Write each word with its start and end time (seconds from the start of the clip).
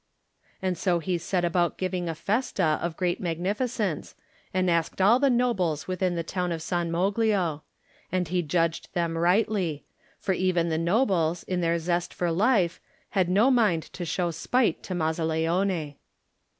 And 0.63 0.79
so 0.79 0.97
he 0.97 1.19
set 1.19 1.45
about 1.45 1.77
giving 1.77 2.09
a 2.09 2.15
festa 2.15 2.79
of 2.81 2.97
great 2.97 3.19
magnificence, 3.19 4.15
and 4.51 4.67
asked 4.67 4.99
all 4.99 5.19
the 5.19 5.29
nobles 5.29 5.87
within 5.87 6.15
the 6.15 6.23
town 6.23 6.51
of 6.51 6.63
San 6.63 6.89
Moglio; 6.91 7.61
and 8.11 8.27
he 8.29 8.41
19 8.41 8.47
Digitized 8.47 8.47
by 8.47 8.47
Google 8.47 8.47
THE 8.47 8.47
NINTH 8.47 8.49
MAN 8.49 8.49
judged 8.49 8.93
them 9.11 9.17
rightly, 9.19 9.85
for 10.17 10.33
even 10.33 10.69
the 10.69 10.77
nobles, 10.79 11.43
in 11.43 11.61
their 11.61 11.77
zest 11.77 12.15
for 12.15 12.31
life, 12.31 12.81
had 13.11 13.29
no 13.29 13.51
mind 13.51 13.83
to 13.93 14.03
show 14.03 14.31
spite 14.31 14.81
to 14.81 14.95
Mazzaleone. 14.95 15.97